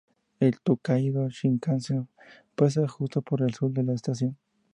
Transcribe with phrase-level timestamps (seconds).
[0.39, 2.07] El Tōkaidō Shinkansen
[2.55, 4.35] pasa justo por el sur de la estación.